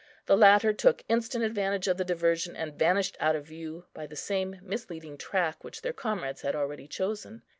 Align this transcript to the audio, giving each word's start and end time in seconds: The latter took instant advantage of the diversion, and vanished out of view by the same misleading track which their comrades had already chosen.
The 0.25 0.35
latter 0.35 0.73
took 0.73 1.03
instant 1.09 1.43
advantage 1.43 1.87
of 1.87 1.97
the 1.97 2.03
diversion, 2.03 2.55
and 2.55 2.73
vanished 2.73 3.17
out 3.19 3.35
of 3.35 3.45
view 3.45 3.85
by 3.93 4.07
the 4.07 4.15
same 4.15 4.57
misleading 4.63 5.15
track 5.15 5.63
which 5.63 5.83
their 5.83 5.93
comrades 5.93 6.41
had 6.41 6.55
already 6.55 6.87
chosen. 6.87 7.43